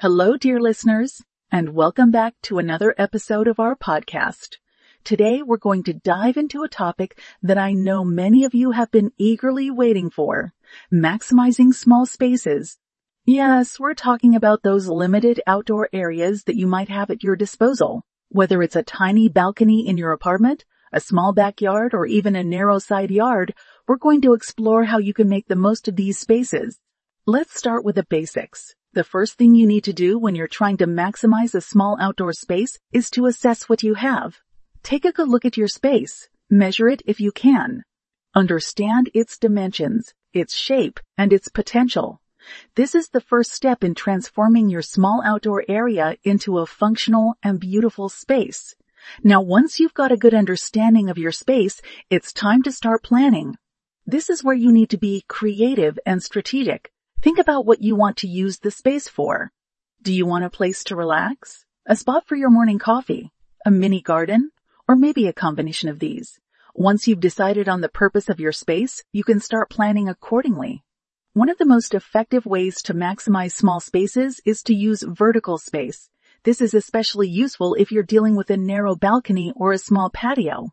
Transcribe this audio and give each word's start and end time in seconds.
Hello, 0.00 0.36
dear 0.36 0.60
listeners, 0.60 1.24
and 1.50 1.74
welcome 1.74 2.12
back 2.12 2.36
to 2.42 2.60
another 2.60 2.94
episode 2.98 3.48
of 3.48 3.58
our 3.58 3.74
podcast. 3.74 4.58
Today 5.02 5.42
we're 5.42 5.56
going 5.56 5.82
to 5.82 5.92
dive 5.92 6.36
into 6.36 6.62
a 6.62 6.68
topic 6.68 7.18
that 7.42 7.58
I 7.58 7.72
know 7.72 8.04
many 8.04 8.44
of 8.44 8.54
you 8.54 8.70
have 8.70 8.92
been 8.92 9.10
eagerly 9.18 9.72
waiting 9.72 10.08
for, 10.08 10.52
maximizing 10.92 11.74
small 11.74 12.06
spaces. 12.06 12.78
Yes, 13.24 13.80
we're 13.80 13.94
talking 13.94 14.36
about 14.36 14.62
those 14.62 14.86
limited 14.86 15.40
outdoor 15.48 15.88
areas 15.92 16.44
that 16.44 16.54
you 16.54 16.68
might 16.68 16.90
have 16.90 17.10
at 17.10 17.24
your 17.24 17.34
disposal, 17.34 18.04
whether 18.28 18.62
it's 18.62 18.76
a 18.76 18.84
tiny 18.84 19.28
balcony 19.28 19.88
in 19.88 19.98
your 19.98 20.12
apartment, 20.12 20.64
a 20.92 21.00
small 21.00 21.32
backyard, 21.32 21.92
or 21.92 22.06
even 22.06 22.36
a 22.36 22.44
narrow 22.44 22.78
side 22.78 23.10
yard, 23.10 23.52
we're 23.88 23.96
going 23.96 24.20
to 24.20 24.34
explore 24.34 24.84
how 24.84 24.98
you 24.98 25.12
can 25.12 25.28
make 25.28 25.48
the 25.48 25.56
most 25.56 25.88
of 25.88 25.96
these 25.96 26.20
spaces. 26.20 26.78
Let's 27.26 27.58
start 27.58 27.84
with 27.84 27.96
the 27.96 28.04
basics. 28.04 28.76
The 28.98 29.04
first 29.04 29.34
thing 29.34 29.54
you 29.54 29.64
need 29.64 29.84
to 29.84 29.92
do 29.92 30.18
when 30.18 30.34
you're 30.34 30.48
trying 30.48 30.76
to 30.78 30.86
maximize 30.88 31.54
a 31.54 31.60
small 31.60 31.96
outdoor 32.00 32.32
space 32.32 32.80
is 32.90 33.10
to 33.10 33.26
assess 33.26 33.68
what 33.68 33.84
you 33.84 33.94
have. 33.94 34.40
Take 34.82 35.04
a 35.04 35.12
good 35.12 35.28
look 35.28 35.44
at 35.44 35.56
your 35.56 35.68
space. 35.68 36.28
Measure 36.50 36.88
it 36.88 37.02
if 37.06 37.20
you 37.20 37.30
can. 37.30 37.84
Understand 38.34 39.08
its 39.14 39.38
dimensions, 39.38 40.14
its 40.32 40.56
shape, 40.56 40.98
and 41.16 41.32
its 41.32 41.46
potential. 41.46 42.20
This 42.74 42.96
is 42.96 43.10
the 43.10 43.20
first 43.20 43.52
step 43.52 43.84
in 43.84 43.94
transforming 43.94 44.68
your 44.68 44.82
small 44.82 45.22
outdoor 45.24 45.64
area 45.68 46.16
into 46.24 46.58
a 46.58 46.66
functional 46.66 47.36
and 47.40 47.60
beautiful 47.60 48.08
space. 48.08 48.74
Now 49.22 49.40
once 49.40 49.78
you've 49.78 49.94
got 49.94 50.10
a 50.10 50.16
good 50.16 50.34
understanding 50.34 51.08
of 51.08 51.18
your 51.18 51.30
space, 51.30 51.80
it's 52.10 52.32
time 52.32 52.64
to 52.64 52.72
start 52.72 53.04
planning. 53.04 53.54
This 54.04 54.28
is 54.28 54.42
where 54.42 54.56
you 54.56 54.72
need 54.72 54.90
to 54.90 54.98
be 54.98 55.24
creative 55.28 56.00
and 56.04 56.20
strategic. 56.20 56.90
Think 57.20 57.40
about 57.40 57.66
what 57.66 57.82
you 57.82 57.96
want 57.96 58.18
to 58.18 58.28
use 58.28 58.58
the 58.58 58.70
space 58.70 59.08
for. 59.08 59.50
Do 60.00 60.12
you 60.12 60.24
want 60.24 60.44
a 60.44 60.50
place 60.50 60.84
to 60.84 60.94
relax? 60.94 61.64
A 61.84 61.96
spot 61.96 62.28
for 62.28 62.36
your 62.36 62.48
morning 62.48 62.78
coffee? 62.78 63.32
A 63.66 63.72
mini 63.72 64.00
garden? 64.00 64.52
Or 64.86 64.94
maybe 64.94 65.26
a 65.26 65.32
combination 65.32 65.88
of 65.88 65.98
these? 65.98 66.38
Once 66.74 67.08
you've 67.08 67.18
decided 67.18 67.68
on 67.68 67.80
the 67.80 67.88
purpose 67.88 68.28
of 68.28 68.38
your 68.38 68.52
space, 68.52 69.02
you 69.10 69.24
can 69.24 69.40
start 69.40 69.68
planning 69.68 70.08
accordingly. 70.08 70.84
One 71.32 71.48
of 71.48 71.58
the 71.58 71.66
most 71.66 71.92
effective 71.92 72.46
ways 72.46 72.80
to 72.82 72.94
maximize 72.94 73.50
small 73.50 73.80
spaces 73.80 74.40
is 74.44 74.62
to 74.62 74.74
use 74.74 75.02
vertical 75.02 75.58
space. 75.58 76.08
This 76.44 76.60
is 76.60 76.72
especially 76.72 77.28
useful 77.28 77.74
if 77.74 77.90
you're 77.90 78.04
dealing 78.04 78.36
with 78.36 78.48
a 78.50 78.56
narrow 78.56 78.94
balcony 78.94 79.52
or 79.56 79.72
a 79.72 79.78
small 79.78 80.08
patio. 80.08 80.68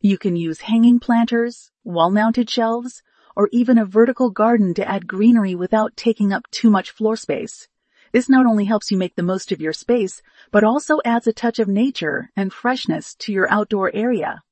You 0.00 0.16
can 0.16 0.36
use 0.36 0.60
hanging 0.60 1.00
planters, 1.00 1.72
wall-mounted 1.82 2.48
shelves, 2.48 3.02
or 3.38 3.48
even 3.52 3.78
a 3.78 3.86
vertical 3.86 4.30
garden 4.30 4.74
to 4.74 4.86
add 4.86 5.06
greenery 5.06 5.54
without 5.54 5.96
taking 5.96 6.32
up 6.32 6.50
too 6.50 6.68
much 6.68 6.90
floor 6.90 7.14
space. 7.14 7.68
This 8.10 8.28
not 8.28 8.46
only 8.46 8.64
helps 8.64 8.90
you 8.90 8.98
make 8.98 9.14
the 9.14 9.22
most 9.22 9.52
of 9.52 9.60
your 9.60 9.72
space, 9.72 10.20
but 10.50 10.64
also 10.64 10.98
adds 11.04 11.28
a 11.28 11.32
touch 11.32 11.60
of 11.60 11.68
nature 11.68 12.30
and 12.34 12.52
freshness 12.52 13.14
to 13.20 13.32
your 13.32 13.48
outdoor 13.48 13.94
area. 13.94 14.42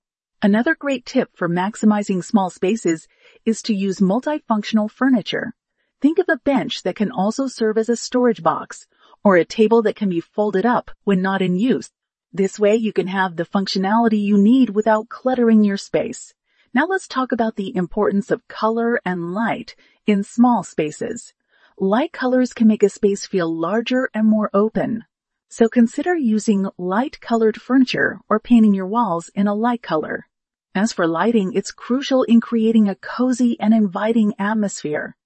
Another 0.40 0.76
great 0.76 1.04
tip 1.04 1.30
for 1.34 1.48
maximizing 1.48 2.22
small 2.22 2.48
spaces 2.48 3.08
is 3.44 3.60
to 3.62 3.74
use 3.74 3.98
multifunctional 3.98 4.88
furniture. 4.88 5.52
Think 6.00 6.20
of 6.20 6.28
a 6.28 6.36
bench 6.36 6.84
that 6.84 6.94
can 6.94 7.10
also 7.10 7.48
serve 7.48 7.78
as 7.78 7.88
a 7.88 7.96
storage 7.96 8.42
box 8.42 8.86
or 9.24 9.36
a 9.36 9.44
table 9.44 9.82
that 9.82 9.96
can 9.96 10.10
be 10.10 10.20
folded 10.20 10.64
up 10.64 10.92
when 11.02 11.20
not 11.20 11.42
in 11.42 11.56
use. 11.56 11.90
This 12.32 12.56
way 12.56 12.76
you 12.76 12.92
can 12.92 13.08
have 13.08 13.34
the 13.34 13.46
functionality 13.46 14.22
you 14.22 14.38
need 14.38 14.70
without 14.70 15.08
cluttering 15.08 15.64
your 15.64 15.76
space. 15.76 16.32
Now 16.76 16.84
let's 16.84 17.08
talk 17.08 17.32
about 17.32 17.56
the 17.56 17.74
importance 17.74 18.30
of 18.30 18.46
color 18.48 19.00
and 19.02 19.32
light 19.32 19.74
in 20.06 20.22
small 20.22 20.62
spaces. 20.62 21.32
Light 21.78 22.12
colors 22.12 22.52
can 22.52 22.68
make 22.68 22.82
a 22.82 22.90
space 22.90 23.26
feel 23.26 23.50
larger 23.50 24.10
and 24.12 24.26
more 24.26 24.50
open. 24.52 25.04
So 25.48 25.70
consider 25.70 26.14
using 26.14 26.68
light 26.76 27.18
colored 27.22 27.58
furniture 27.58 28.20
or 28.28 28.38
painting 28.38 28.74
your 28.74 28.86
walls 28.86 29.30
in 29.34 29.46
a 29.46 29.54
light 29.54 29.80
color. 29.80 30.28
As 30.74 30.92
for 30.92 31.06
lighting, 31.06 31.54
it's 31.54 31.70
crucial 31.70 32.24
in 32.24 32.42
creating 32.42 32.90
a 32.90 32.94
cozy 32.94 33.58
and 33.58 33.72
inviting 33.72 34.34
atmosphere. 34.38 35.16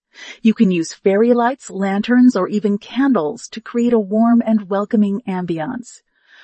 You 0.43 0.55
can 0.55 0.71
use 0.71 0.95
fairy 0.95 1.35
lights, 1.35 1.69
lanterns, 1.69 2.37
or 2.37 2.47
even 2.47 2.79
candles 2.79 3.49
to 3.49 3.61
create 3.61 3.93
a 3.93 3.99
warm 3.99 4.41
and 4.47 4.71
welcoming 4.71 5.21
ambiance. 5.27 6.03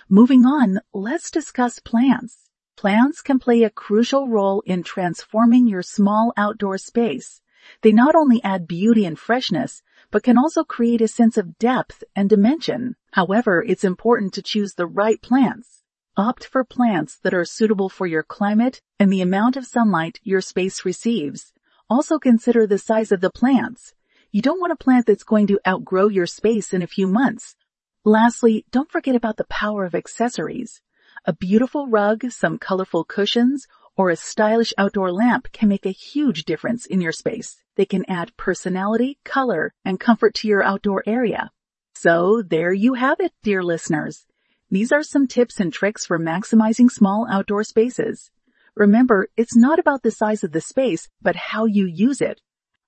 Moving 0.09 0.45
on, 0.45 0.81
let's 0.93 1.31
discuss 1.31 1.79
plants. 1.79 2.46
Plants 2.77 3.23
can 3.23 3.39
play 3.39 3.63
a 3.63 3.71
crucial 3.71 4.29
role 4.29 4.63
in 4.67 4.83
transforming 4.83 5.67
your 5.67 5.81
small 5.81 6.35
outdoor 6.37 6.77
space. 6.77 7.41
They 7.81 7.91
not 7.91 8.15
only 8.15 8.43
add 8.45 8.69
beauty 8.69 9.07
and 9.07 9.19
freshness, 9.19 9.83
but 10.11 10.23
can 10.23 10.37
also 10.37 10.63
create 10.63 11.01
a 11.01 11.09
sense 11.09 11.39
of 11.39 11.57
depth 11.59 12.05
and 12.15 12.29
dimension. 12.29 12.97
However, 13.13 13.65
it's 13.67 13.83
important 13.83 14.35
to 14.35 14.43
choose 14.43 14.75
the 14.75 14.87
right 14.87 15.21
plants. 15.23 15.83
Opt 16.19 16.45
for 16.45 16.65
plants 16.65 17.19
that 17.23 17.33
are 17.33 17.47
suitable 17.47 17.89
for 17.89 18.07
your 18.07 18.23
climate 18.23 18.83
and 18.99 19.11
the 19.11 19.23
amount 19.23 19.57
of 19.57 19.65
sunlight 19.65 20.21
your 20.23 20.43
space 20.43 20.85
receives. 20.85 21.55
Also 21.89 22.19
consider 22.19 22.67
the 22.67 22.79
size 22.79 23.11
of 23.11 23.23
the 23.23 23.31
plants. 23.31 23.95
You 24.33 24.43
don't 24.43 24.61
want 24.61 24.73
a 24.73 24.77
plant 24.77 25.07
that's 25.07 25.25
going 25.25 25.47
to 25.47 25.61
outgrow 25.67 26.09
your 26.09 26.27
space 26.27 26.75
in 26.75 26.83
a 26.83 26.87
few 26.87 27.07
months. 27.07 27.57
Lastly, 28.05 28.67
don't 28.71 28.91
forget 28.91 29.17
about 29.17 29.39
the 29.39 29.45
power 29.45 29.87
of 29.87 29.95
accessories. 29.95 30.83
A 31.29 31.33
beautiful 31.33 31.89
rug, 31.89 32.31
some 32.31 32.57
colorful 32.57 33.03
cushions, 33.03 33.67
or 33.97 34.11
a 34.11 34.17
stylish 34.17 34.73
outdoor 34.79 35.11
lamp 35.11 35.51
can 35.51 35.69
make 35.69 35.85
a 35.85 35.91
huge 35.91 36.45
difference 36.45 36.87
in 36.87 37.01
your 37.01 37.11
space. 37.11 37.65
They 37.75 37.85
can 37.85 38.05
add 38.09 38.37
personality, 38.37 39.19
color, 39.25 39.75
and 39.85 39.99
comfort 39.99 40.35
to 40.35 40.47
your 40.47 40.63
outdoor 40.63 41.03
area. 41.05 41.51
So 41.97 42.43
there 42.43 42.73
you 42.73 42.95
have 42.95 43.19
it, 43.19 43.33
dear 43.43 43.65
listeners. 43.65 44.25
These 44.71 44.93
are 44.93 45.03
some 45.03 45.27
tips 45.27 45.59
and 45.59 45.73
tricks 45.73 46.07
for 46.07 46.17
maximizing 46.17 46.89
small 46.89 47.27
outdoor 47.29 47.65
spaces. 47.65 48.31
Remember, 48.77 49.29
it's 49.37 49.57
not 49.57 49.81
about 49.81 50.05
the 50.05 50.13
size 50.13 50.45
of 50.45 50.53
the 50.53 50.61
space, 50.61 51.09
but 51.21 51.35
how 51.35 51.65
you 51.65 51.87
use 51.87 52.21
it. 52.21 52.41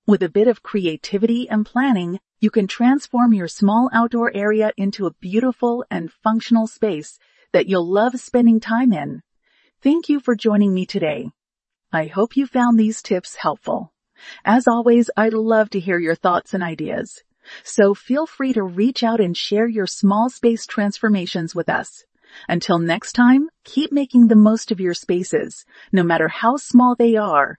With 0.07 0.23
a 0.23 0.29
bit 0.29 0.47
of 0.47 0.63
creativity 0.63 1.49
and 1.49 1.65
planning, 1.65 2.21
you 2.39 2.51
can 2.51 2.67
transform 2.67 3.33
your 3.33 3.49
small 3.49 3.89
outdoor 3.91 4.33
area 4.33 4.71
into 4.77 5.07
a 5.07 5.13
beautiful 5.15 5.83
and 5.91 6.09
functional 6.09 6.67
space 6.67 7.19
that 7.51 7.67
you'll 7.67 7.87
love 7.87 8.19
spending 8.19 8.59
time 8.59 8.93
in. 8.93 9.21
Thank 9.81 10.09
you 10.09 10.19
for 10.19 10.35
joining 10.35 10.73
me 10.73 10.85
today. 10.85 11.31
I 11.91 12.05
hope 12.05 12.37
you 12.37 12.45
found 12.45 12.79
these 12.79 13.01
tips 13.01 13.35
helpful. 13.35 13.93
As 14.45 14.67
always, 14.67 15.09
I'd 15.15 15.33
love 15.33 15.69
to 15.71 15.79
hear 15.79 15.97
your 15.97 16.15
thoughts 16.15 16.53
and 16.53 16.61
ideas. 16.61 17.23
So 17.63 17.93
feel 17.93 18.27
free 18.27 18.53
to 18.53 18.63
reach 18.63 19.03
out 19.03 19.19
and 19.19 19.35
share 19.35 19.67
your 19.67 19.87
small 19.87 20.29
space 20.29 20.65
transformations 20.65 21.55
with 21.55 21.69
us. 21.69 22.03
Until 22.47 22.77
next 22.77 23.13
time, 23.13 23.49
keep 23.63 23.91
making 23.91 24.27
the 24.27 24.35
most 24.35 24.71
of 24.71 24.79
your 24.79 24.93
spaces, 24.93 25.65
no 25.91 26.03
matter 26.03 26.27
how 26.27 26.57
small 26.57 26.95
they 26.95 27.15
are, 27.15 27.57